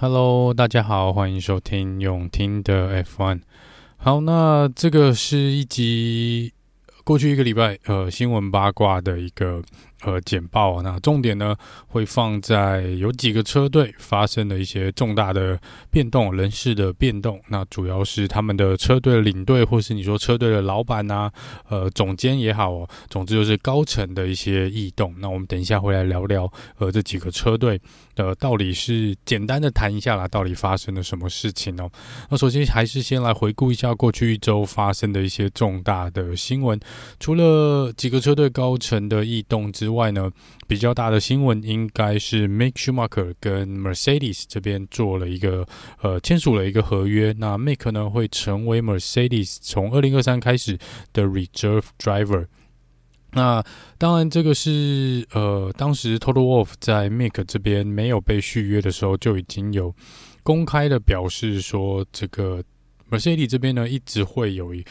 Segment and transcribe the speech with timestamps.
[0.00, 3.40] Hello，大家好，欢迎收听永听的 F1。
[3.96, 6.52] 好，那这个是一集
[7.02, 9.60] 过去一个礼拜呃新闻八卦的一个。
[10.02, 11.56] 呃，简报那重点呢
[11.88, 17.40] 会放在有几个车队发生了一些重大的变动，人事的变动。
[17.48, 21.28] 那主要是他们的车队领队，或是你说车队的老板呐、
[21.68, 25.12] 呃，总监也好，总之就是高层的一些异动。
[25.18, 27.80] 那我们等一下回来聊聊，呃，这几个车队
[28.24, 31.88] 的到底是简单的谈一下啦，到底发生了什么事情哦？
[32.28, 36.80] 那首先还是先来回顾一下过去一周发生的一些重大的新闻，
[37.20, 40.08] 除了几个车队高层的异动之外。
[40.08, 40.32] 呢，
[40.66, 45.68] 比较大的新闻应该是 Make Schumacher 跟 Mercedes 这边做了一个
[46.00, 47.34] 呃签署了一个合约。
[47.38, 50.78] 那 Make 呢会成为 Mercedes 从二零二三开始
[51.12, 52.46] 的 Reserve Driver。
[53.32, 53.62] 那
[53.98, 59.94] 当然，这个是呃当时 Toto Wolff 在 Mick 这边没有被续约的时候就已经有
[60.42, 62.64] 公开的表示说，这个
[63.10, 64.84] Mercedes 这边呢一直会有一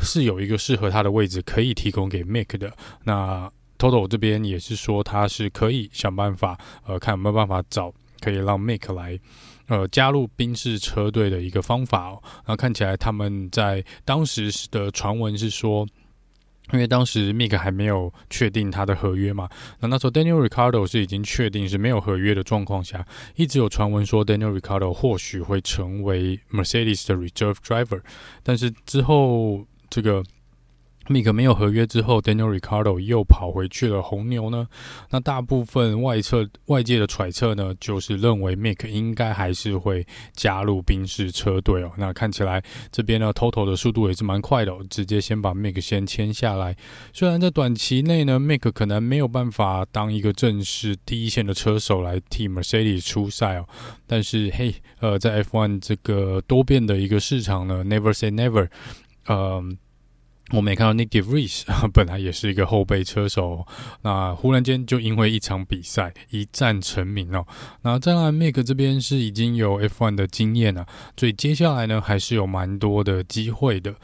[0.00, 2.72] 是有一个适合他的位置可以提供给 Mick 的。
[3.04, 9.18] 那 Toto 这边也是说，他是可以想办法，呃，看有没有办法找可以让 Mick 来，
[9.66, 12.22] 呃，加入宾士车队的一个方法哦。
[12.46, 15.84] 那看起来他们在当时的传闻是说，
[16.72, 19.48] 因为当时 Mick 还没有确定他的合约嘛，
[19.80, 23.06] 那那时候 Daniel Ricciardo 是已经确定是没有合约的状况下，
[23.36, 28.00] 一直有传闻说 Daniel Ricciardo 或许会成为 Mercedes 的 Reserve Driver，
[28.42, 30.22] 但是之后这个。
[31.08, 34.66] Mick 没有合约之后，Daniel Ricardo 又跑回去了红牛呢。
[35.10, 41.90] 那大部分外侧外界的揣测呢，就是认为 Mick 应该还是会加入宾士车队哦。
[41.96, 46.76] 那看起来这边呢，Toto 的速度也是蛮快的哦，直接先把 Mick 先签下来。
[47.12, 53.66] 虽然在短期内呢，Mick 可能没有办法当一个正式第一线的车手来替 Mercedes 出赛哦，
[54.06, 58.68] 但是嘿，呃，在 F1 这个多变的一个市场呢，Never say never，
[59.26, 59.62] 呃。
[60.52, 63.66] 我们也看到 Nick De Vries 本来也是一个后备车手，
[64.02, 67.46] 那忽然间就因为一场比赛一战成名哦。
[67.82, 73.94] 那再来，Mick 这边是已经有 F1 的经验了，所以接下来呢还是有蛮多的机会的。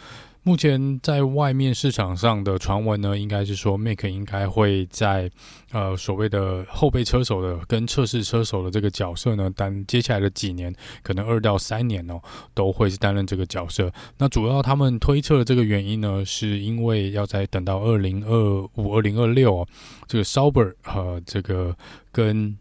[0.48, 5.30] 目前在外面市场上的传闻呢，应该是说，Make 应该会在
[5.72, 12.18] 呃所谓的后备车手的跟测试车手的这个角色呢，担接下来的几年，可能二到三年哦，
[12.54, 13.92] 都会是担任这个角色。
[14.16, 19.68] 那主要他们推测的这个原因呢，是因为要再等到二零二五、二零二六，
[20.06, 21.76] 这个 Sauber 呃，这个
[22.10, 22.56] 跟。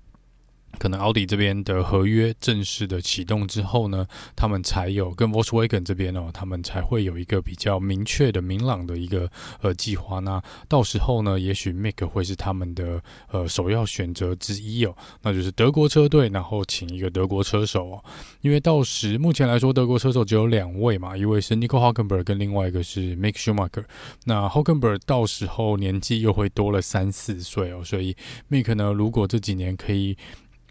[0.78, 4.06] 可能奥迪这边的合约正式的启动之后呢，
[4.36, 9.30] 他们才有跟 Volkswagen 这边哦，他们才会有一个比较明确的、明朗的一个
[9.62, 10.20] 呃计划。
[10.20, 13.02] 那到时候呢，也许 Mick 会是他们的
[13.32, 18.04] 呃首要选择之一哦，那就是德国车队，然后请一个德国车手哦。
[18.42, 23.86] 因为到时目前来说，德国车手只有两位嘛，一位是 Nico Hockenberg，跟另外一个是 Mick Schumacher。
[24.26, 28.16] 那 Hockenberg 到时候年纪又会多了三四岁哦，所以
[28.50, 30.16] Mick 呢，如果这几年可以。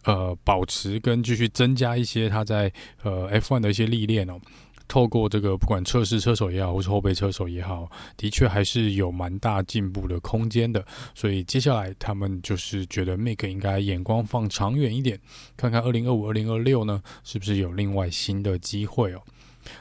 [0.06, 2.72] 呃，保持跟继续增加一些他在
[3.02, 4.40] 呃 F1 的一些历练哦，
[4.88, 10.84] 透过这个不管测试车手也好，或是后备车手也好，的确还是有蛮大进步的空间的。
[11.12, 15.18] 所以接下来他们就是觉得 Make 应该眼光放长远一点，
[15.56, 19.20] 看看二零二五、二零二六呢，是不是有另外新的机会哦。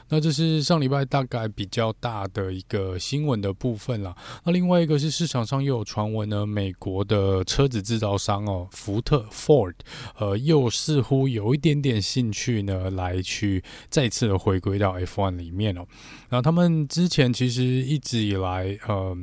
[0.08, 4.14] 那这是上礼拜大概比较大的一个新闻的部分了。
[4.44, 9.74] 那另外一个是市场上又有传闻呢，美国的车子制造商哦，福特 Ford，
[10.18, 15.86] 呃，又似乎有一点点兴趣呢，来去再次的回归到 F1 里面哦。
[16.30, 19.16] 那他们之前其实一直以来，呃。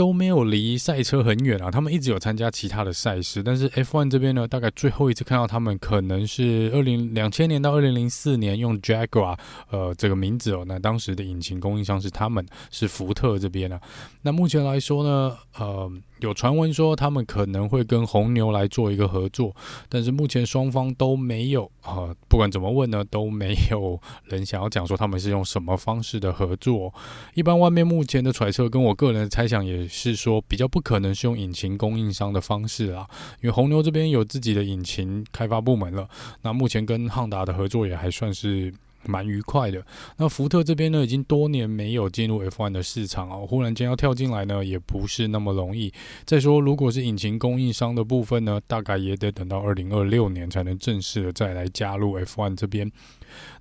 [0.00, 13.78] 都没有离赛车很远啊，他们一直有参加其他的赛事，但是 F1 这边呢，大概最后一次看到他们可能是二零两千年到二零零四年用 Jaguar 呃这个名字哦，那当时的引擎供应商是他们，是福特这边啊。
[14.22, 15.92] 那目前来说呢，呃。
[16.20, 19.54] 有传闻说他们可能会跟红牛来做一个合作，
[19.88, 26.92] 但是目前双方都没有啊、不管怎么问呢，都没有人想要讲说他们是用什么方式的合作。
[27.34, 33.08] 一般外面目前的揣测，跟我个人的猜想也是说，比较不可能是用引擎供应商的方式啊，
[33.42, 36.08] 因为红牛这边有自己的引擎开发部门了。
[36.42, 38.72] 那目前跟汉达的合作也还算是。
[39.06, 39.84] 蛮愉快的。
[40.16, 45.92] 那福特这边呢，已经多年没有进入 F1 的市场哦，忽然间要跳进来呢，也不是那么容易。
[46.24, 52.90] 再说，如果是引擎供应商的部分呢，大概也得等到二零二六年才能正式的再来加入 F1 这边。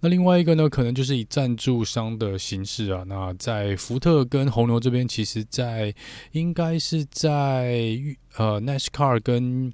[0.02, 3.04] 那另外一个呢，可能就是以赞助商的形式啊。
[3.08, 5.94] 那在福特跟红牛这边，其实在
[6.32, 7.98] 应该是在
[8.38, 9.72] 呃 NASCAR 跟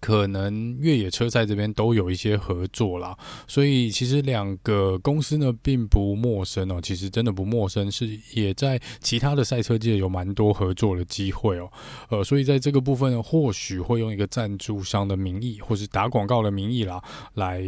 [0.00, 3.16] 可能越野车赛这边都有一些合作啦，
[3.46, 11.70] 所以其实两个公司呢并不陌生哦，其实真的不陌生，是也在其他的赛车界有蛮多合作的机会哦，
[12.08, 17.02] 呃，所以在这个部分呢，或许会用一个赞助商的名义，或是打广告的名义啦，
[17.34, 17.62] 来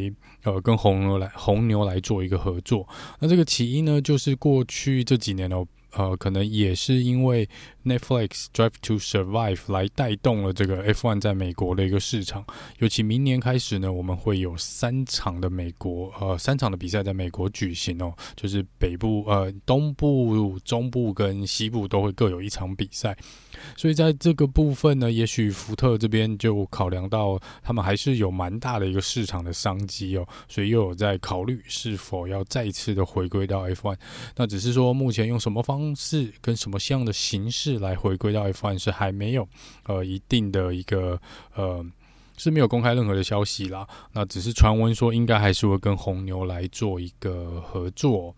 [0.44, 2.88] 呃跟红牛来红牛来做一个合作。
[3.20, 5.67] 那这个起因呢，就是过去这几年哦。
[5.92, 7.48] 呃，可能也是因为
[7.84, 12.44] Netflix Drive to Survive 来带动了这个 F1 在美国的一个市场。
[12.78, 23.16] 尤其明年开始呢，我们会有三场的美国呃三场的比赛在美国举行哦，就是北部呃东部、中部跟西部都会各有一场比赛。
[23.76, 33.96] 所以在这个部分呢，也许福特这边就考量到他们还是有蛮大的一个市场的商机哦，所以又有在考虑是否要再次的回归到 F1。
[34.36, 39.49] 那只是说目前用什么方方式跟什么样的形式来回归到 F1 是还没有
[39.87, 41.20] 呃一定的一个
[41.56, 41.84] 呃
[42.37, 43.87] 是没有公开任何的消息啦。
[44.12, 48.34] 那只是传闻说应该还是会跟红牛来做一个合作。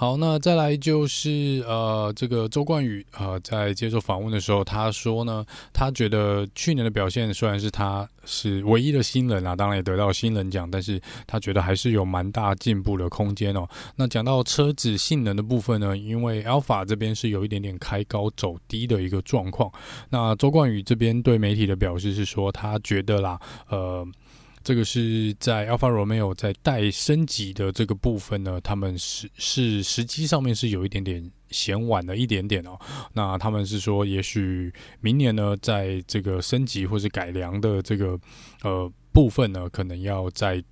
[0.00, 5.44] 好，那再来就是呃，这个周冠宇呃，在接受访问的时候，他说呢，
[5.74, 13.68] 他觉得去年的表现虽然是他是唯一的新人啊，当然也得到新人奖，但是他觉得还是有蛮大进步的空间哦。
[13.96, 19.70] 那讲到车子性能的部分呢，因为 Alpha 这边是有一点点开高走低的一个状况。
[20.08, 23.38] 那周冠宇这边对媒体的表示是说，他觉得啦，
[23.68, 24.08] 呃。
[24.62, 32.78] 这个是在 Alpha Romeo 在待升级的这个部分呢，他们是是时机上面是有一点点嫌晚了一点点哦。
[33.12, 38.18] 那他们是说，也许明年呢，在这个升级或是改良的这个
[38.62, 40.62] 呃部分呢，可能要在。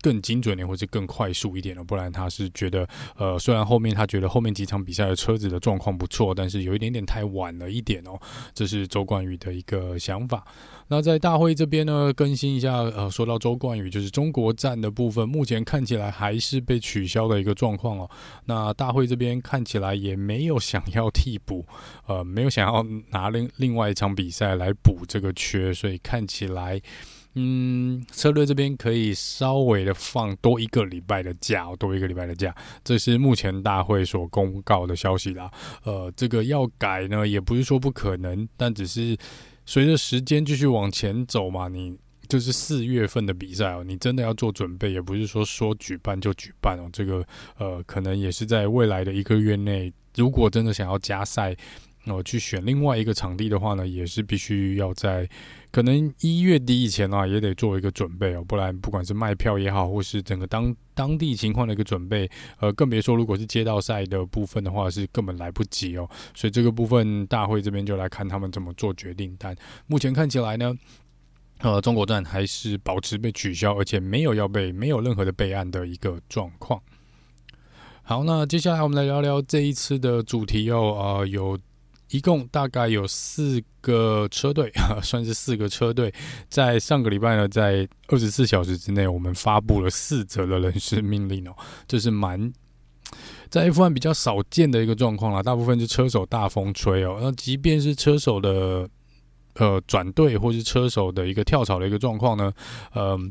[0.00, 8.18] 更精准点，或者更快速一点了，不然他是觉得，呃，虽然后面他觉得后面几场比赛的车子的状况不错，但是有一点点太晚了一点哦。
[8.54, 10.44] 这是周冠宇的一个想法。
[10.88, 18.10] 那在大会这边呢，更新一下，呃，说到周冠宇，就是中国站的部分，目前看起来还是被取消的一个状况哦。
[18.44, 21.66] 那大会这边看起来也没有想要替补，
[22.06, 26.80] 呃，没有想要拿另另外一场比赛来补这个缺，所以看起来。
[27.38, 35.50] 嗯，车队这边可以稍微的放多一个礼拜的假，多一个礼拜的假，这是目前大会所公告的消息啦。
[35.84, 39.14] 呃，这个要改呢，也不是说不可能，但只是
[39.66, 41.68] 随着时间继续往前走嘛。
[41.68, 41.94] 你
[42.26, 46.88] 就是四月份的比赛哦，你真的要做准备，也不是说说举办就举办哦。
[46.90, 47.22] 这个
[47.58, 51.54] 呃，可能也是在未来的一个月内，如果真的想要加赛。
[52.08, 55.28] 我去选另外一个场地的话呢，也是必须要在
[55.76, 62.26] 可能一月底以前啊，也得做一个准备哦，不然不管是卖票也好，或是整个当当地情况的一个准备，
[62.60, 66.08] 呃，更别说如果是街道赛的部分的话，是根本来不及哦。
[66.34, 69.36] 所以这个部分大会这边就来看他们怎么做决定。
[69.38, 69.54] 但
[69.86, 70.74] 目前看起来呢，
[71.58, 76.80] 呃，中国站还是保持被取消，而且没有要被没有任何的备案的一个状况。
[78.02, 81.58] 好，那接下来我们来聊聊这一次的主题哦，呃，有。
[82.10, 84.72] 一共大概有四个车队，
[85.02, 86.12] 算是四个车队，
[86.48, 91.54] 在上个礼拜呢，在二十四小时之内，我们发布了四则的人事命令哦，
[91.88, 92.52] 这是蛮
[93.48, 95.42] 在 F1 比较少见的一个状况啦。
[95.42, 98.88] 大部分是车手大风吹哦，那即便是车手的
[99.54, 102.52] 呃转队或是车手的一个跳槽的一个状况呢，
[102.94, 103.30] 嗯、呃。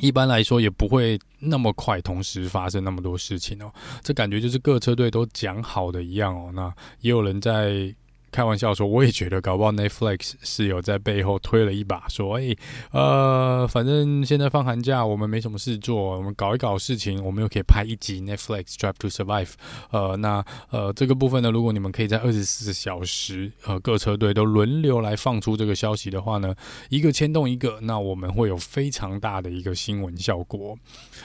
[0.00, 6.50] 一般来说也不会那么快同时发生那么多事情哦，这感觉就是各车队都讲好的一样哦。
[6.54, 7.94] 那也有人在。
[8.36, 12.54] 开玩笑说，我也觉得搞不好 Netflix 是有在背后推了一把，说，哎，
[12.92, 19.52] 呃，反正现在放寒假，我们没什么事做，我们搞一搞事情，我们又可以拍一集 Netflix Drive to Survive。
[19.90, 26.54] 呃，那呃这个部分呢，如果你们可以在二十四小时，呃，各车队都轮流来放出这个消息的话呢，
[26.90, 30.76] 一个牵动一个，那我们会有非常大的一个新闻效果。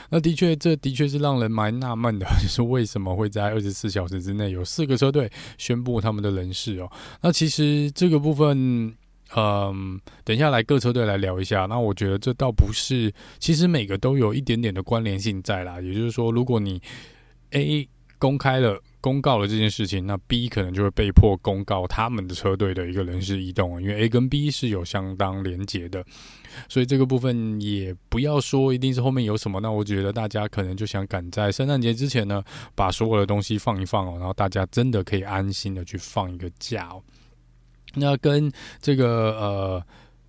[0.10, 6.90] 那的确，这的确是让人蛮纳闷的， 就是为什么会在二十四小时之内有四个车队宣布他们的人事哦。
[7.22, 8.96] 那其实这个部分，
[9.36, 11.66] 嗯，等一下来各车队来聊一下。
[11.66, 15.80] 那我觉得这倒不是，其实每个都有一点点的关联性在啦。
[15.82, 16.82] 也就是说，如果你
[17.52, 26.06] A 公开了公告了这件事情，那 B 可能就会被迫公告他们的车队的一个人事异动，因为 A 跟 B 是有相当连结的。
[26.70, 32.44] 所以这个部分也不要说一定是后面有什么，那我觉得大家可能就想赶在圣诞节之前呢，
[32.76, 37.02] 把所有的东西放一放哦，然后大家真的可以安心的去放一个假哦。
[37.96, 39.86] 那跟这个呃，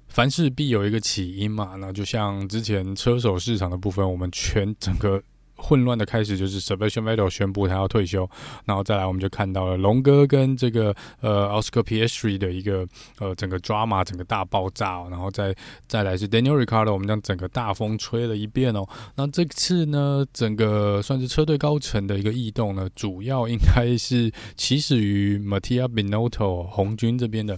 [0.08, 5.22] 凡事必有一个起因嘛，那就像之前车手市场的部分，我们全整个。
[5.62, 8.28] 混乱的开始就是 Sebastian Vettel 宣布他要退休，
[8.64, 12.84] 然后再来我们就看到了龙哥跟这个呃 Oscar Piastri 的一个
[13.20, 15.54] 呃整个 drama 整个大爆炸，然后再
[15.86, 18.84] 再来是 Daniel r i c a r d o 我们将整个大风吹了一遍哦。
[19.14, 27.56] 那这次呢，整个算是车队高层的一个异动呢，主要应该是起始于 Mattia Binotto 红军这边的。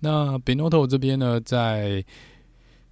[0.00, 2.04] 那 Binotto 这边呢，在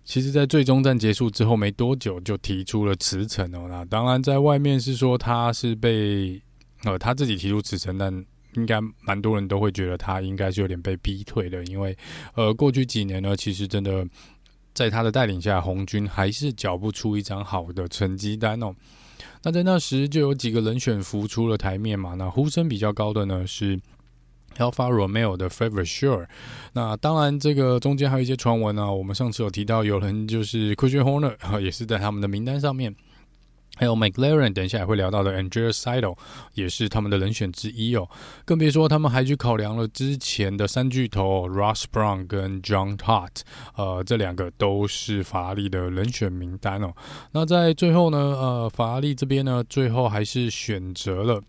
[0.07, 3.67] 其实，在最终战结束之后没多久，就提出了辞呈哦。
[3.69, 6.41] 那当然，在外面是说他是被
[6.85, 11.95] 呃他自己提出辞呈，但应该蛮多人都会觉得他应该是有点被逼退的，因为
[12.37, 14.07] 呃过去几年呢，其实真的
[14.73, 18.73] 在他的带领下，红军还是缴不出一张好的成绩单哦。
[19.43, 23.81] 那在那时就有几个人选浮出了台面嘛，那呼声比较高的呢是。
[24.59, 26.27] Alfa Romeo 的 Favorite Sure，
[26.73, 32.95] 那当然这个中间还有一些传闻啊，我们上次有提到有人就是 Christian Horner 也是在他们的名单上面，
[33.77, 36.17] 还有 McLaren，等一下也会聊到的 Andrea Seidl
[36.55, 38.09] 也是他们的人选之一哦。
[38.45, 43.43] 更别说他们还去考量了之前的三巨头 Ross Brown 跟 John Todt，
[43.77, 46.93] 呃，这两个都是法拉利的人选名单哦。
[47.33, 51.43] 那在最后呢，呃，法拉利这边呢，最后还是选择了。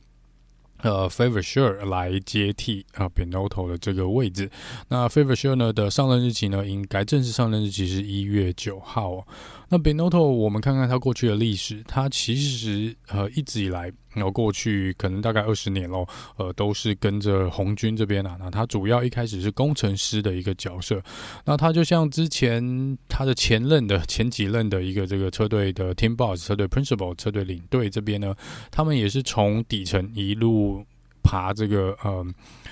[0.81, 4.49] 呃 f a v o r s h i r e 来接替啊 Binotto 的这个位置。
[4.89, 9.27] 那 f a v o r s h i r e 呢的上任日期呢，应该正式上任日期是一月九号哦。
[9.69, 16.05] 那 Binotto，我们看看他过去的历史，他其实呃一直以来，然后过去可能大概二十年喽，
[16.35, 18.35] 呃都是跟着红军这边啊。
[18.39, 21.01] 那他主要一开始是工程师的一个角色，
[21.45, 28.35] 那他就像之前他的前任的前几任的一个这个车队的 Team Boss、车队 Principal、车队领队这边呢，
[28.71, 30.85] 他们也是从底层一路
[31.23, 32.25] 爬这个呃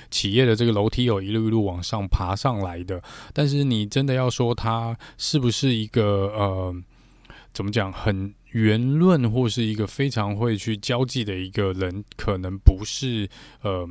[0.10, 3.02] 企业的这个楼梯哦，一路一路往上爬上来的。
[3.34, 6.76] 但是你真的要说他是不是一个呃，
[7.54, 13.30] 怎么讲很圆润或是一个非常会去交际的一个人，可能不是
[13.62, 13.88] 呃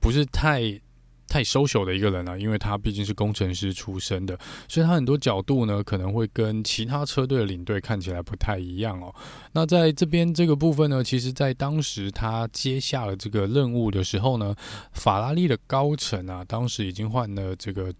[0.00, 0.80] 不是太。
[1.32, 9.14] 太 social 的一个人啊，因为他毕竟是工程师出身的，所以他很多角度呢，可能会跟其他车队的领队看起来不太一样哦。
[9.52, 14.52] 那在这边这个部分呢，其实在当时他接下了这个任务的时候呢，
[14.92, 17.94] 法拉利的高层啊，当时已经换了这个，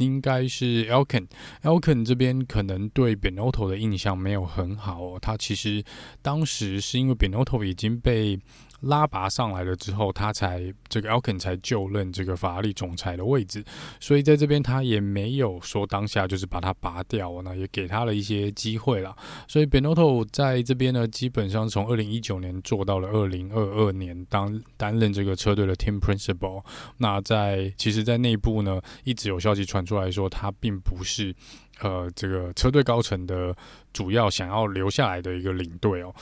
[0.00, 5.18] 应该是 Elken，Elken 这边可能对 Benotto 的印象没有很好哦。
[5.20, 5.84] 他其实
[6.22, 8.38] 当时是因为 Benotto 已经被
[8.80, 13.64] 拉拔上来了之后，他才这个 Elkann 才就任这个法拉利总裁的位置，
[13.98, 19.14] 所以在这边他也没有说当下就是把他拔掉，那也给他了一些机会啦。
[19.46, 26.64] 所以 Benotto 在这边呢，基本上从二零一九年做到了二零二二年，当担任这个车队的 Team Principal。
[26.98, 31.34] 那在其实，在内部呢，一直有消息传出来说，他并不是
[31.80, 33.54] 呃这个车队高层的
[33.92, 36.14] 主要想要留下来的一个领队哦。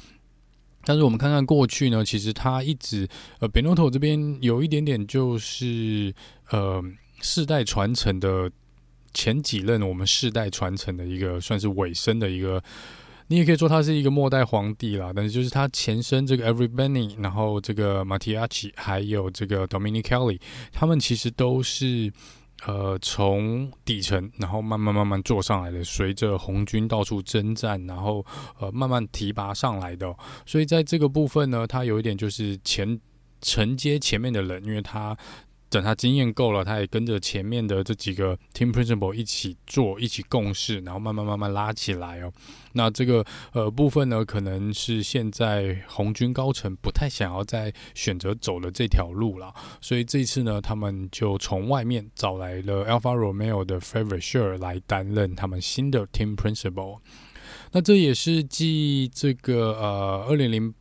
[0.84, 3.06] 但是我们看看过去呢，其实他一直
[3.40, 6.14] 呃，Benotto 这边有一点点就是
[6.50, 6.82] 呃
[7.20, 8.50] 世代传承的
[9.12, 12.62] 前几任，我们世代传承的一个算是尾声的一个，
[13.26, 15.12] 你也可以说他是一个末代皇帝啦。
[15.14, 20.40] 但是就是他前身这个 everybody，然后这个 Matiacci，还有这个 Domenicali，
[20.72, 22.12] 他们其实都是。
[22.66, 28.24] 呃，从底层，然后慢慢慢慢做上来的，随着红军到处征战，然后
[28.58, 33.00] 呃慢慢提拔上来的，所以在这个部分呢，他有一点就是前
[33.40, 35.16] 承接前面的人，因为他。
[35.70, 42.32] 等他经验够了，他也跟着前面的这几个 team principal 一起做，一起共事，然后慢慢慢慢拉起来哦。
[42.72, 49.52] 那这个呃部分呢，可能是现在红军高层不太想要再选择走的这条路了。
[49.80, 57.00] 所以这次呢，他们就从外面找来了 Alpha Romeo 的 Favourite Sure 来担任他们新的 team principal。
[57.72, 60.74] 那这也是继这个呃二零零。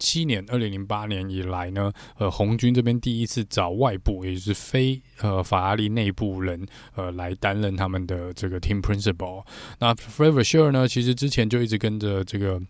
[0.00, 6.66] 七年，二零零八年以来呢，呃，红军这边第一次找外部，也就是非呃法拉利内部人，
[6.96, 9.44] 呃，来担任他们的这个 team principal。
[9.78, 12.60] 那 Favourite Sure 呢，其实之前就一直跟着这个。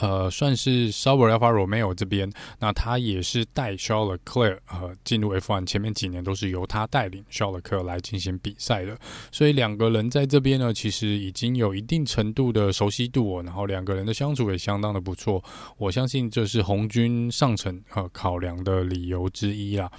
[0.00, 8.96] 呃，算是 Sauber Alfa Romeo 这边，那他也是带 Charles Leclerc 呃进入 F1，前面几年都是由他带领 Charles Leclerc 来进行比赛的，
[9.32, 15.42] 所以两个人在这边呢，其实已经有一定程度的熟悉度哦，然后两个人的相处也相当的不错，
[15.76, 19.90] 我相信这是红军上层呃考量的理由之一啦。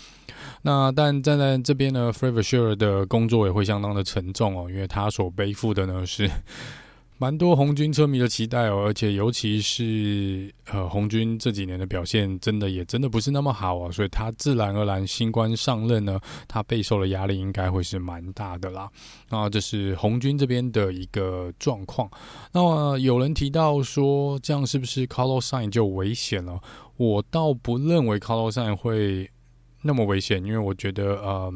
[0.62, 6.30] 那但站在这边呢，FavorSure 的工作也会相当的沉重哦，因为他所背负的呢是。
[7.22, 18.90] 蛮多红军车迷的期待哦，而且尤其是呃红军这几年的表现，真的也真的不是那么好啊，所以他自然而然新官上任呢，他备受的压力应该会是蛮大的啦。
[19.30, 22.10] 那这是红军这边的一个状况。
[22.54, 26.58] 那么有人提到说，这样是不是 Carlos Sain 就危险了？
[26.96, 29.30] 我倒不认为 Carlos Sain 会
[29.82, 31.54] 那么危险，因为我觉得呃。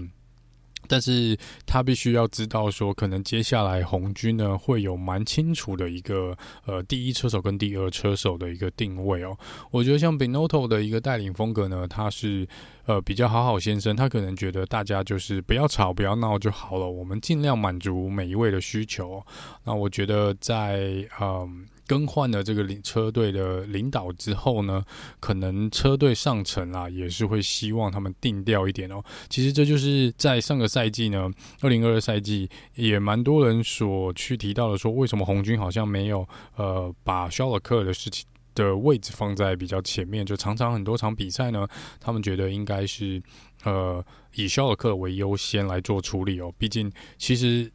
[0.87, 9.37] 但是他必须要知道说，可能接下来红军呢会有蛮清楚的一个呃第一车手跟第二车手的一个定位哦。
[9.71, 12.47] 我觉得像 Binotto 的一个带领风格呢，他是
[12.85, 19.23] 呃比较好好先生，他可能觉得大家就是不要吵不要闹就好了，我们尽量满足每一位的需求。
[19.63, 21.65] 那我觉得在嗯。
[21.85, 24.83] 更换了这个领车队的领导之后呢，
[25.19, 29.03] 可能车队上层啊也是会希望他们定调一点哦。
[29.29, 31.29] 其实这就是在上个赛季呢，
[31.61, 38.25] 二零二二赛季也蛮多人所去提到的，说为什么红军好像没有呃把肖尔克的事情
[38.55, 41.67] 的位置放在比较前面，就常常很多场比赛呢，
[41.99, 43.21] 他们觉得应该是
[43.63, 44.03] 呃
[44.35, 46.53] 以肖尔克为优先来做处理哦。
[46.57, 47.71] 毕竟其实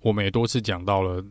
[0.00, 1.22] 我们也多次讲到了。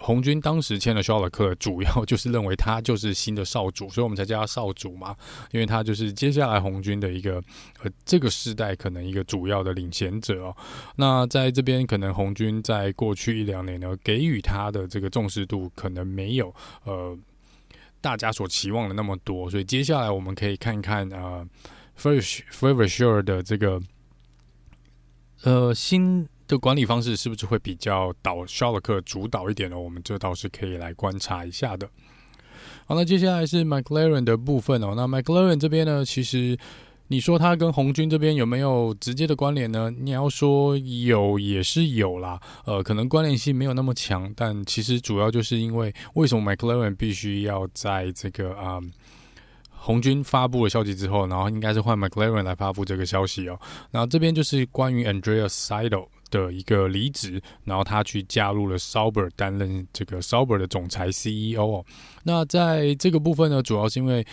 [0.00, 5.14] 红军当时签了肖尔克，主要就是认为他就是新的少主，所以我们才叫他少主嘛。
[5.50, 7.42] 因为他就是接下来红军的一个
[7.82, 10.56] 呃这个世代可能一个主要的领衔者哦。
[10.96, 17.18] 那在这边可能红军在过去一两年呢，给予他的这个重视度可能没有呃
[18.00, 21.44] 大家所期望的那么多，所以接下来我们可以看看呃
[21.98, 23.82] Forever Sure 的这个
[25.42, 26.28] 呃新。
[26.48, 29.78] 的管理方式是不是会比较导肖尔克主导一点呢？
[29.78, 31.88] 我们这倒是可以来观察一下的。
[32.86, 34.94] 好，那接下来是 McLaren 的部分哦。
[34.96, 36.58] 那 McLaren 这边呢，其实
[37.08, 39.90] 你说它跟红军这边有没有直接的关联呢？
[39.90, 48.78] 你要说有也是有啦，呃，可能关联性没有那么强，但其实主要就是因为为什么 McLaren 必须要在这个啊？
[48.78, 48.92] 嗯
[49.80, 53.58] 红军发布了消息之后，然后应该是换 McLaren 来发布这个消息哦。
[53.90, 61.84] 然后这边就是关于 Andrea Sido 的一个离职，然后他去加入了 Sauber 担任这个 Sauber 的总裁 CEO 哦。
[62.24, 64.26] 那在这个部分呢，主要是因为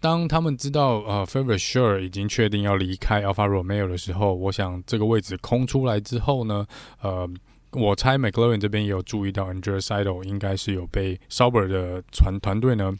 [0.00, 6.66] 当他们知道呃 Fabio Sure 已经确定要离开 Alpha Romeo 的时候，我想这个位置空出来之后呢，
[7.00, 7.28] 呃，
[7.72, 12.94] 我猜 McLaren 这边也有注意到 Andreas Seidl 应该是有被 Sauber 的团团队呢。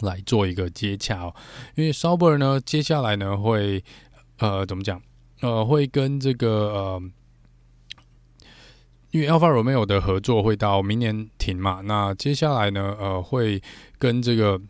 [0.00, 1.32] 来做一个接洽哦，
[1.76, 3.82] 因为 Sauber 呢，接下来呢会
[4.38, 5.00] 呃怎么讲？
[5.40, 7.02] 呃，会跟这个呃，
[9.14, 13.62] 因为 Alpha Romeo 的合作会到明年停嘛，那接下来呢，呃，会
[13.98, 14.60] 跟这个。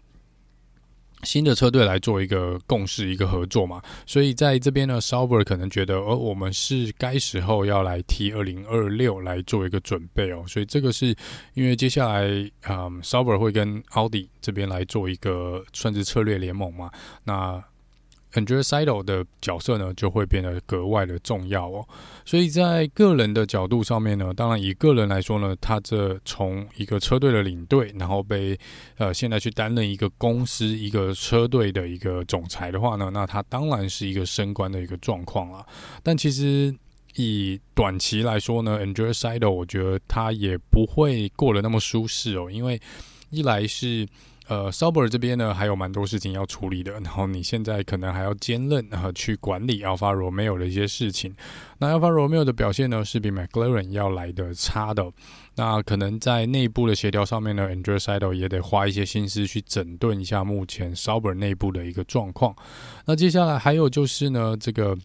[1.22, 11.16] 新的车队来做一个共识、一个合作嘛，所以在这边呢，Sauber 可能觉得，哦，我们是该时候要来替二零二六来做一个准备哦，所以这个是
[11.54, 12.24] 因为接下来，
[12.68, 16.90] 嗯，Sauber 会跟奥迪这边来做一个算是策略联盟嘛，
[17.24, 17.64] 那。
[18.36, 21.86] A n d r e s i d o 的角色呢，就会变得格外的重要哦。
[22.24, 28.58] 所以在个人的角度上面呢，当然以个人来说呢，他这从一个车队的领队，然后被
[28.98, 35.64] 呃现在去担任一个公司一个车队的一个总裁的话呢，那他当然是一个升官的一个状况了。
[36.02, 36.74] 但其实
[37.14, 42.80] 以短期来说呢 a n d r e s i d o 我觉得他也不会过得那么舒适哦，因为
[43.30, 44.08] 一来是。
[44.48, 51.34] 呃，Saber 这边呢还有蛮多事情要处理的，然后你现在可能还要兼任和去管理 Alfa Romeo 的一些事情。
[51.78, 55.10] 那 Alfa Romeo 的表现呢是比 McLaren 要来的差的，
[55.56, 62.54] 那可能在内部的协调上面呢，Andreas Seidl 也得花一些心思去整顿一下目前 Saber 内部的一个状况。
[63.06, 64.96] 那接下来还有就是呢，这个。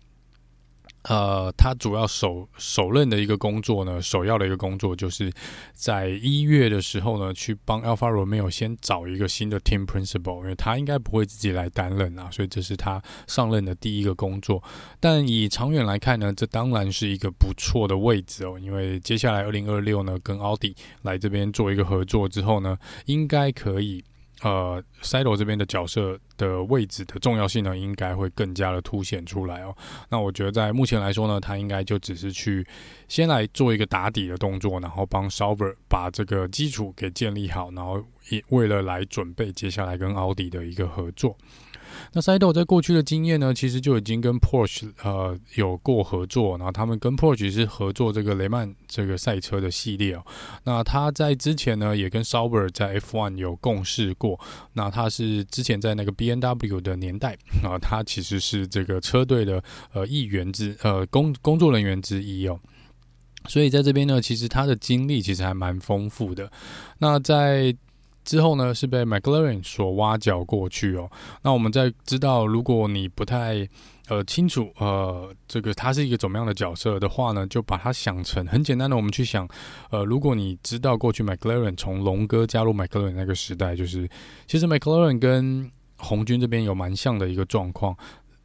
[1.03, 5.31] 呃，他主要首首任的一个工作呢，首要的一个工作，就是
[5.73, 14.61] 在一月的时候呢，去帮 Alfa Romeo 先找一个新的 Team Principal，因为他应该不会自己来担任啊，所以这是他上任的第一个工作。
[14.99, 24.03] 但以长远来看呢，这当然是一个不错的位置哦，因为接下来二零二六呢，跟奥迪来这边做一个合作之后呢，应该可以。
[24.41, 29.75] 呃，塞罗这边的角色的位置的重要性呢，应该会更加的凸显出来哦。
[30.09, 32.65] 那我觉得在目前来说呢，他应该就只是去
[33.07, 41.37] 先来做一个打底的动作，然后帮 Sauber 把这个基础给建立好，然后也为了来准备接下来跟奥迪的一个合作。
[42.13, 50.23] 那赛道在过去的经验呢，其实就已经跟 Porsche 呃有过合作，然后他们跟 Porsche 是合作这个雷曼这个赛车的系列哦。
[50.63, 54.39] 那他在之前呢，也跟 Sauber 在 F1 有共事过。
[54.73, 62.59] 那他是之前在那个 BNW 的年代啊，他其实是这个车队的呃一员之呃工工作人员之一哦。
[63.47, 66.51] 所以在这边呢，其实他的经历其实还蛮丰富的。
[66.97, 67.73] 那在
[68.29, 71.09] 之后呢，是被 McLaren 所挖角过去哦。
[71.41, 73.67] 那我们在知道，如果你不太
[74.07, 79.49] 呃清楚呃这个他是一个怎么样的角色的话呢，就把它想成很简单的，我们去想
[79.89, 84.07] 呃，如果你知道过去 McLaren 从龙哥加入 McLaren 那个时代，就是
[84.45, 87.97] 其实 McLaren 跟红军这边有蛮像的一个状况。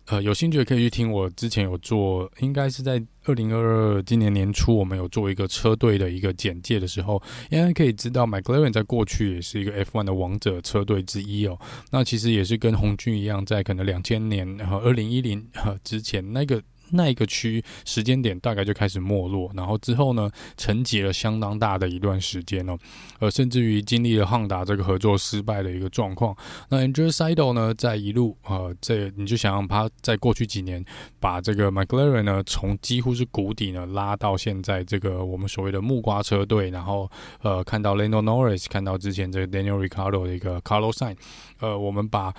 [0.07, 11.59] 呃，有兴趣的可以去听我之前有做，应该是在二零二二今年年初，我们有做一个车队的一个简介的时候，应该可以知道，McLaren 在过去也是一个 F1 的王者车队之一哦。
[11.91, 15.47] 那其实也是跟红军一样，在可能两千年和二零一零
[15.83, 16.63] 之前那个。
[16.95, 22.79] 那一个区时间点大概就开始没落，然后之后呢，沉寂了相当大的一段时间哦，
[23.19, 26.35] 呃，甚至于经历了汉达这个合作失败的一个状况。
[26.69, 30.85] 那 Andreas Seidl 呢，在一路呃，这你就想让他在过去几年
[31.21, 37.11] 把这个 McLaren 呢，从几乎是谷底呢拉到现在这个我们所谓的木瓜车队，然后
[37.43, 41.17] 呃，看到 Lando Norris，看到之前这个 Daniel Ricciardo 的一个 Carlos Sain，
[41.61, 42.35] 呃，我们把。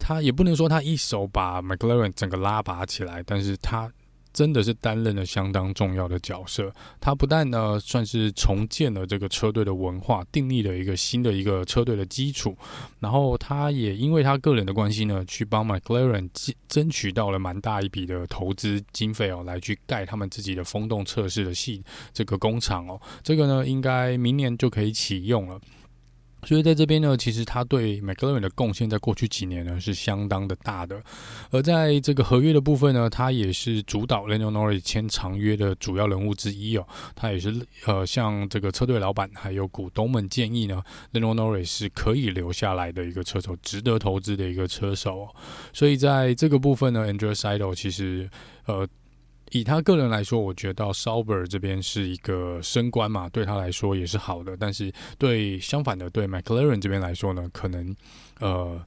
[0.00, 3.92] 他也不能说他一手把 McLaren 整个拉拔起来，但是他
[4.32, 6.72] 真的是担任了相当重要的角色。
[7.00, 12.56] 他不但呢算是重建了这个车队的文化，订立了一个新的一个车队的基础，
[13.00, 16.28] 然后他也因为他个人的关系呢，去帮 McLaren
[16.68, 21.82] 争取到了蛮大一笔的投资经费哦，来去盖他们自己的风洞测试的系
[22.12, 23.00] 这个工厂哦。
[23.24, 25.60] 这个呢，应该明年就可以启用了。
[26.44, 31.02] 所以在这边呢，其实他对 McLaren 的贡献，在过去几年呢是相当的大的。
[31.50, 36.86] 而在这个合约的部分呢，他也是主导 Lando Norris 签长约的主要人物之一哦。
[37.14, 37.54] 他也是
[37.86, 45.28] 呃，向这个车队老板还有股东们建议呢，Lando Norris 是可以留下来的一个车手，值得投资的一个车手。
[45.72, 48.28] 所以在这个部分呢 a n d r e w s i d l 其实
[48.66, 48.88] 呃。
[49.50, 54.56] 以他个人来说，我觉得 Sauber 这边是一个升官嘛，对他来说也是好的。
[54.56, 57.94] 但是对相反的，对 McLaren 这边来说呢，可能
[58.40, 58.84] 呃。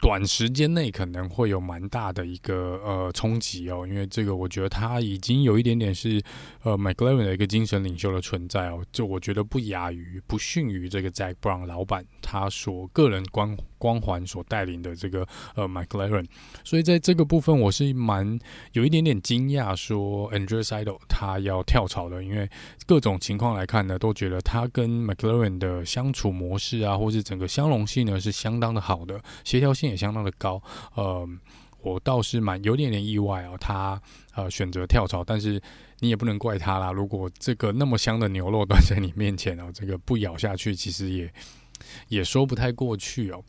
[0.00, 6.22] 短时间内可能会有蛮大的一个呃冲击哦，因为这个我觉得他已经有一点点是
[6.62, 16.26] 呃 McLaren 的一个精神领袖的存在哦，就我觉得不亚于不逊于这个 Zak Brown 老板他所个人观光环所带领的这个呃 McLaren，
[16.62, 18.38] 所以在这个部分我是蛮
[18.74, 22.48] 有一点点惊讶，说 Andrea s i d e l 他要跳槽的，因为
[22.86, 29.88] 各种情况来看呢，都觉得他跟 McLaren 的相处模式啊，或是整个相容性呢是相当的好的，协调性。
[29.88, 30.62] 也相当的高，
[30.96, 31.26] 呃，
[31.80, 33.98] 我倒是蛮有点点意外哦，他
[34.34, 35.58] 呃选择跳槽，但是
[36.00, 36.92] 你也不能怪他啦。
[36.92, 41.32] 如果这个那么香的牛肉端在你面前哦，这个不咬下去，其实也
[42.08, 43.42] 也说不太过去哦。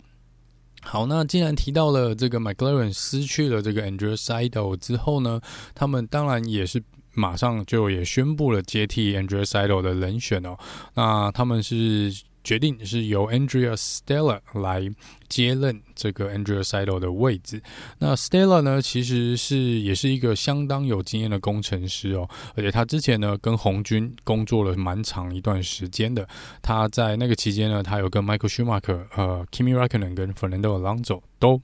[0.81, 5.39] 好，那既然提到了这个 McLaren 失去了这个 Andrew s i d o 之后呢，
[5.75, 6.81] 他们当然也是
[7.13, 10.57] 马上就也宣布了接替 Andreas i d o 的人选哦。
[10.93, 12.13] 那他们是。
[12.43, 14.89] 决定是由 Andrea Stella 来
[15.27, 17.61] 接任这个 Andrea Seidl 的位置。
[17.99, 26.27] 那 Stella 呢，其实是也是一个相当有经验的工程师哦，而且他之前呢跟红军工作了蛮长一段时间的。
[26.61, 31.61] 他在那个期间呢，他有跟 Michael Schumacher、呃 Kimi Räikkönen 跟 Fernando Alonso 都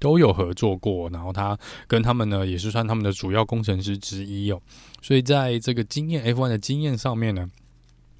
[0.00, 4.60] 都有合作过，然后他跟他们呢也是算他们的主要工程师之一哦。
[5.02, 7.48] 所以在这个经验 F1 的经验上面呢。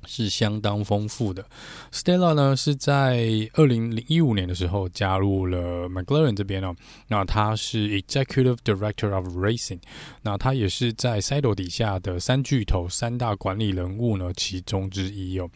[0.07, 1.45] 是相当丰富的。
[1.93, 6.75] Stella 呢是在二零零一五年的时候加入了 McLaren 这边哦。
[7.09, 9.81] 那他是 Executive Director of Racing，
[10.23, 15.49] 那他也是在 Seidl 底下的三巨头三大管理人物呢其中之一哦。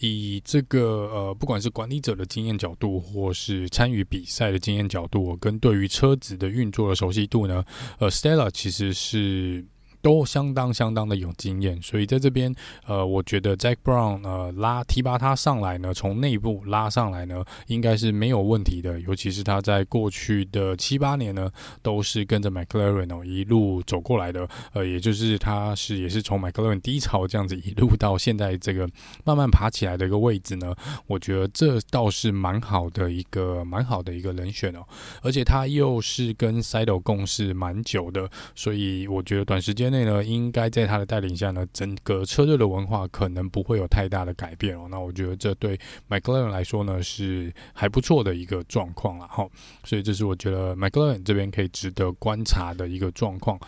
[0.00, 7.64] 以这个呃，不管是管理者的经验角度，或是参与比赛的经验角度，跟对于车子的运作的熟悉度呢，
[7.98, 9.64] 呃，Stella 其实是。
[10.06, 12.54] 都相当相当的有经验，所以在这边，
[12.86, 19.00] 呃，我觉得 Jack Brown 呃拉提拔他上来呢，从内部拉上来呢，应该是没有问题的。
[19.00, 21.50] 尤其是他在过去的七八年呢，
[21.82, 28.88] 都是跟着 McLaren 哦一路走过来的，呃，也就是他是也是从 McLaren 低潮这样子一路到现在这个
[29.24, 30.72] 慢慢爬起来的一个位置呢，
[31.08, 34.86] 我觉得这倒是蛮好的一个蛮好的一个人选哦，
[35.22, 39.95] 而且他又是跟 Seidl 共事蛮久的，所以我觉得短时间内。
[39.96, 44.86] 内呢，应该在他的带领下呢，整个车队的文化可能不会有太大的改变哦。
[44.90, 45.78] 那我觉得这对
[46.08, 49.46] McLaren 来说呢，是还不错的一个状况了哈。
[49.84, 53.58] 所以这是我觉得 McLaren 这边可以值得观察的一个状况。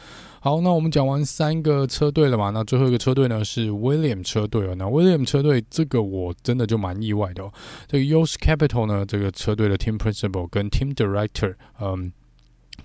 [0.40, 2.50] 好，那我们讲完三个车队了嘛？
[2.50, 4.74] 那最后一个车队呢是 William 车队哦。
[4.76, 7.52] 那 William 车队这个我真的就蛮意外的哦。
[7.88, 8.38] 这个 U.S.
[8.38, 12.12] Capital 呢，这个车队的 Team Principal 跟 Team Director，嗯。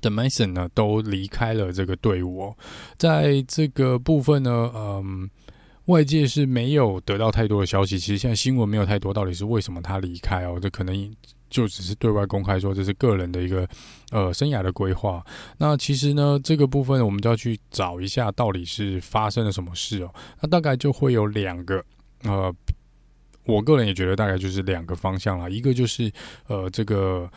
[0.04, 2.58] 的 Mason 呢都离开了这个队伍哦。
[2.98, 5.28] 在这个部分呢，嗯，
[5.86, 7.98] 外界是没有得到太多的消息。
[7.98, 10.60] 其实现在新闻没有太多，到底是为什么他离开哦？
[10.62, 11.16] 这可能
[11.50, 13.68] 就只是对外公开说这是个人的一个
[14.12, 15.26] 呃生涯的规划。
[15.58, 20.14] 那其实呢，这个部分我们就要去找一下到底是发生了什么事哦。
[20.42, 21.84] 那大概就会有两个
[22.24, 22.54] 呃。
[23.46, 26.10] 我个人也觉得大概就是两个方向啦，一个就是
[26.48, 27.30] 呃这个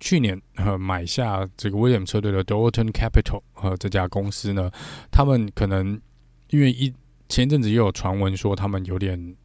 [0.00, 4.70] 去年呃买下这个威廉车队的 Dorton Capital 呃这家公司呢，
[5.10, 6.00] 他们可能
[6.50, 6.92] 因为一
[7.28, 9.36] 前阵子又有传闻说他们有点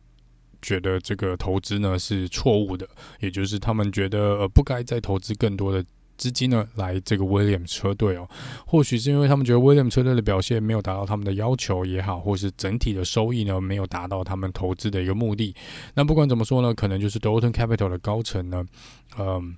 [0.62, 2.88] 觉得这个投资呢是错误的，
[3.20, 5.84] 也就是他们觉得呃不该再投资更多的。
[6.18, 8.30] 资金呢，来这个威廉车队哦，
[8.68, 15.56] 或许是因为他们觉得威廉车队的表现没有达到他们的要求也好，或是整体的收益呢没有达到他们投资的一个目的。
[15.96, 18.64] 那不管怎么说呢，可能就是 Dorton Capital 的高层呢，
[19.18, 19.56] 嗯，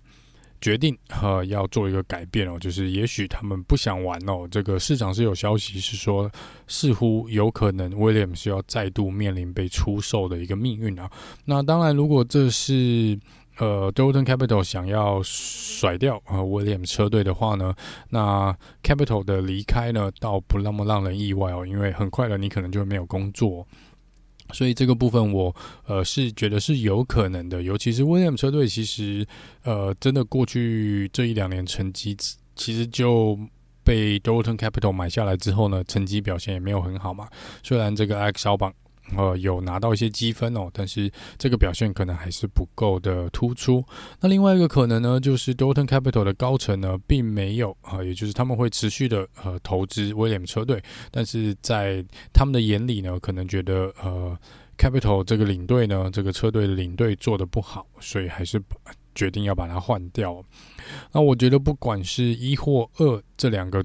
[0.63, 4.47] 决定呃要做一个改变哦，就是也许他们不想玩哦。
[4.49, 6.32] 这个市场是有消息是说，
[6.67, 11.12] 似乎有可能威廉是要再度面临被出售的一个命运啊。
[11.43, 13.19] 那当然，如果这是
[13.58, 17.76] 呃，Dorilton Capital 想要甩掉呃 William 车队的话呢，
[18.10, 23.67] 那 Capital 的离开呢，倒不那么让人意外哦，因为很快了，你可能就会没有工作，
[24.51, 29.25] 所以这个部分我呃是觉得是有可能的，尤其是威廉车队，其实
[29.63, 32.15] 呃真的过去这一两年成绩
[32.56, 33.39] 其实就
[33.84, 37.27] 被 Dorilton Capital 买下来之后呢，成绩表现也没有很好嘛，
[37.63, 38.73] 虽然这个 X 幺榜
[39.15, 43.83] 呃，有拿到一些积分哦，但是这个表现可能还是不够的突出。
[44.19, 54.37] 那另外一个可能呢，就是 Dorilton Capital 的高层呢，并没有啊、也就是他们会持续的呃投资威廉车队，但是在他们的眼里呢，可能觉得呃
[54.77, 58.59] Capital 这个领队呢，这个车队的领队做得不好，所以还是
[59.13, 60.43] 决定要把它换掉。
[61.11, 63.83] 那我觉得不管是一或二这两个。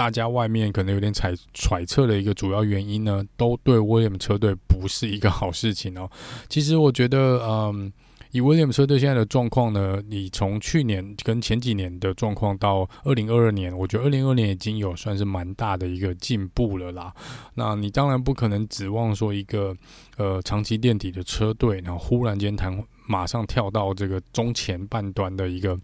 [0.00, 6.10] 大家外面可能有点揣揣测的一个主要原因呢，都对威廉车队不是一个好事情哦。
[6.48, 7.92] 其实我觉得，嗯，
[8.30, 17.12] 以威廉车队现在的状况呢，你从去年跟前几年的状况到二零二二年，我觉得二零二二年已经有算是蛮大的一个进步了啦。
[17.52, 19.76] 那你当然不可能指望说一个
[20.16, 22.82] 呃长期垫底的车队，然后忽然间谈。
[23.10, 25.76] 马上跳到这个中前半端的一个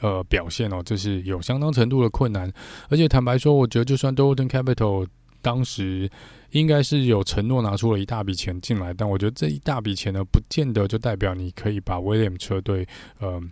[0.00, 2.52] 呃表现哦，这是有相当程度的困难。
[2.90, 5.06] 而且坦白说，我觉得就算 Dorilton Capital
[5.40, 6.10] 当时
[6.50, 12.86] 应该是有承诺拿出了一大笔钱进来，但我觉得这一大笔钱呢，不见得就代表你可以把 William 车队
[13.18, 13.42] 呃。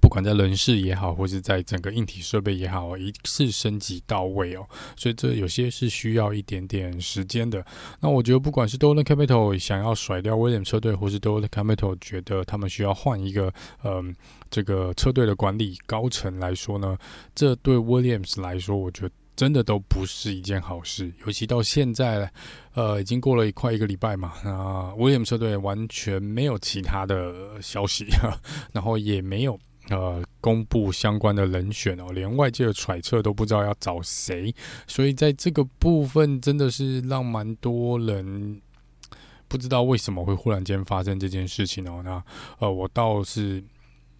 [0.00, 7.64] 不管在人事也好，或是在整个硬体设备也好，一次升级到位哦，所以这有些是需要一点点时间的。
[8.00, 14.14] 那我觉得，不管是 Dorilton Capital 想要甩掉威廉车队，或是 Dorilton Capital 觉得他们需要换一个，嗯，
[14.50, 16.96] 这个车队的管理高层来说呢，
[17.34, 21.12] 这对 Williams 来说，我觉得真的都不是一件好事。
[21.24, 22.30] 尤其到现在，
[22.74, 24.50] 呃，已经过了快一个礼拜嘛，那
[24.98, 28.06] Williams 车队完全没有其他的消息，
[28.72, 29.58] 然后也没有。
[29.90, 34.54] 呃，公布相关的人选哦，连外界的揣测都不知道要找谁，
[34.86, 38.62] 所以在这个部分真的是让蛮多人
[39.48, 42.02] 不知道为什么会忽然间发生这件事情哦。
[42.04, 42.22] 那
[42.60, 43.60] 呃，我倒是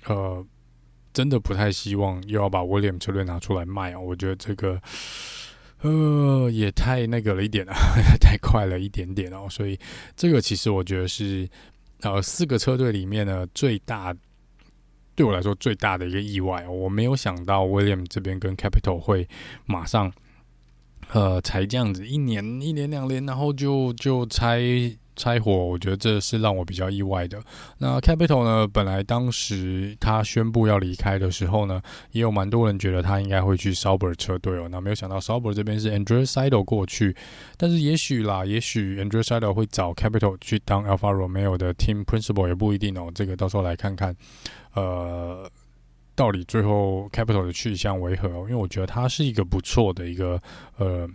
[0.07, 0.45] 呃
[1.13, 4.01] 真的不太希望又要把威廉车队拿出来卖哦。
[4.01, 4.83] 我觉得这个
[5.83, 7.75] 呃也太那个了一点啊，
[8.21, 9.47] 太快了一点点哦。
[9.49, 9.79] 所以
[10.17, 11.49] 这个其实我觉得是
[12.01, 14.13] 呃四个车队里面呢最大。
[15.15, 19.29] 对我来说最大的一个意外，我没有想到 William 这边跟 Capital 会
[19.67, 20.13] 马上，
[21.13, 24.61] 呃，才这样子一年、一年两年，然后就就拆。
[25.21, 27.39] 拆伙，我觉得这是让我比较意外的。
[27.77, 28.67] 那 Capital 呢？
[28.67, 34.67] 本来当时他宣布要离开的时候呢，也有蛮多人觉得他应该会去 Sauber 车队哦。
[34.71, 37.15] 那没有想到 Sauber 这边是 Andrea Seidl 过去，
[37.59, 43.11] 但是也许啦，也许 Andrea Seidl 会找 Capital 去当 Alpha Romeo 的 Team Principal 也不一定哦。
[43.15, 44.17] 这个到时候来看看，
[44.75, 45.51] 呃，
[46.15, 48.29] 到底最后 Capital 的去向为何？
[48.29, 50.41] 因为我觉得他是一个不错的一个
[50.79, 51.07] 呃。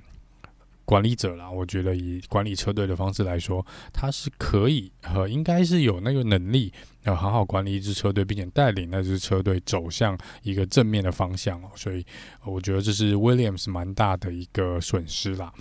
[0.86, 6.72] 管理者啦，我觉得以管理车队的方式来说，他是可以和应该是有那个能力，
[7.04, 11.72] 要好好管理一支车队，并且带领那支车队走向一个正面的方向哦。
[11.76, 12.06] 所以
[12.46, 15.52] 我觉得这是 Williams 蛮大的一个损失啦。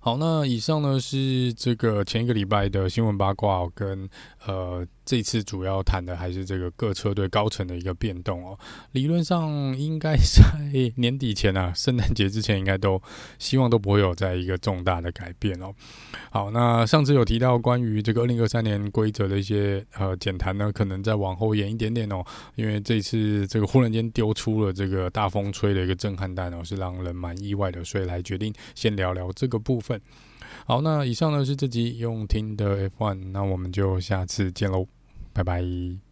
[0.00, 4.06] 好，那以上呢是这个前一个礼拜的新闻八卦跟
[4.46, 8.58] 呃这次主要谈的还是这个各车队高层的一个变动哦。
[8.92, 13.00] 理论上应该在年底前啊，圣诞节之前应该都
[13.38, 15.74] 希望都不会有再一个重大的改变哦。
[16.30, 30.00] 好，那上次有提到关于这个二零二三年规则的一些呃简谈呢，可能再往后延一点点哦，因为这次这个忽然间丢出了这个大风吹的一个震撼弹哦，是让人蛮意外的，所以来决定先聊聊这个部分。
[30.66, 34.86] 好，那以上呢是这集用听的 F1，那我们就下次见喽，
[35.34, 36.03] 拜拜。